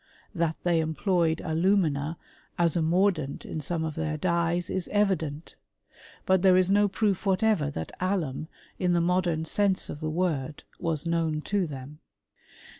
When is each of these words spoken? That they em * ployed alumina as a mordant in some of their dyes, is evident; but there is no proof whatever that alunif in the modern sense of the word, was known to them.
That 0.33 0.55
they 0.63 0.81
em 0.81 0.95
* 0.95 0.95
ployed 0.95 1.41
alumina 1.45 2.17
as 2.57 2.75
a 2.75 2.81
mordant 2.81 3.45
in 3.45 3.61
some 3.61 3.83
of 3.83 3.93
their 3.93 4.17
dyes, 4.17 4.67
is 4.67 4.87
evident; 4.87 5.53
but 6.25 6.41
there 6.41 6.57
is 6.57 6.71
no 6.71 6.87
proof 6.87 7.23
whatever 7.27 7.69
that 7.69 7.91
alunif 8.01 8.47
in 8.79 8.93
the 8.93 8.99
modern 9.01 9.45
sense 9.45 9.89
of 9.89 9.99
the 9.99 10.09
word, 10.09 10.63
was 10.79 11.05
known 11.05 11.41
to 11.41 11.67
them. 11.67 11.99